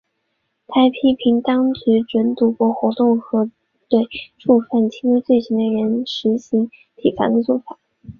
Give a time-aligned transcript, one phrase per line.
[0.65, 3.51] 他还批评当局准许赌博活动和
[3.87, 4.01] 对
[4.39, 7.77] 触犯轻微罪行的人士施行体罚的作法。